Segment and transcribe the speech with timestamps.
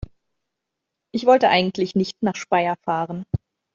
[1.13, 3.23] Ich wollte eigentlich nicht nach Speyer fahren